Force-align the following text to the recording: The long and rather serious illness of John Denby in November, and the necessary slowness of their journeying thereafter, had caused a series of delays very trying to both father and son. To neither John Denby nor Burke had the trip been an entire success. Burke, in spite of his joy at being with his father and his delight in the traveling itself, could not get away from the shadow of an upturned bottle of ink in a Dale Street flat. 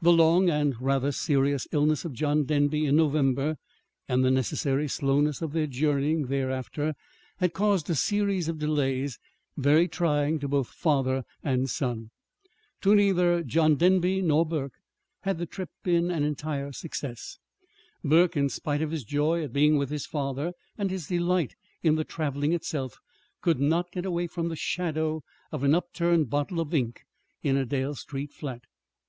The 0.00 0.12
long 0.12 0.48
and 0.50 0.80
rather 0.80 1.10
serious 1.10 1.66
illness 1.72 2.04
of 2.04 2.12
John 2.12 2.44
Denby 2.44 2.86
in 2.86 2.94
November, 2.94 3.56
and 4.08 4.24
the 4.24 4.30
necessary 4.30 4.86
slowness 4.86 5.42
of 5.42 5.52
their 5.52 5.66
journeying 5.66 6.26
thereafter, 6.28 6.94
had 7.38 7.54
caused 7.54 7.90
a 7.90 7.96
series 7.96 8.46
of 8.46 8.60
delays 8.60 9.18
very 9.56 9.88
trying 9.88 10.38
to 10.38 10.46
both 10.46 10.68
father 10.68 11.24
and 11.42 11.68
son. 11.68 12.12
To 12.82 12.94
neither 12.94 13.42
John 13.42 13.74
Denby 13.74 14.22
nor 14.22 14.46
Burke 14.46 14.78
had 15.22 15.38
the 15.38 15.44
trip 15.46 15.70
been 15.82 16.08
an 16.08 16.22
entire 16.22 16.70
success. 16.70 17.40
Burke, 18.04 18.36
in 18.36 18.48
spite 18.50 18.80
of 18.80 18.92
his 18.92 19.02
joy 19.02 19.42
at 19.42 19.52
being 19.52 19.76
with 19.76 19.90
his 19.90 20.06
father 20.06 20.52
and 20.78 20.88
his 20.88 21.08
delight 21.08 21.56
in 21.82 21.96
the 21.96 22.04
traveling 22.04 22.52
itself, 22.52 23.00
could 23.40 23.58
not 23.58 23.90
get 23.90 24.06
away 24.06 24.28
from 24.28 24.50
the 24.50 24.54
shadow 24.54 25.24
of 25.50 25.64
an 25.64 25.74
upturned 25.74 26.30
bottle 26.30 26.60
of 26.60 26.72
ink 26.72 27.00
in 27.42 27.56
a 27.56 27.66
Dale 27.66 27.96
Street 27.96 28.30
flat. 28.32 28.62